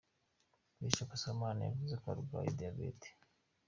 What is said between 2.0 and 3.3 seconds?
ko arwaye Diyabete.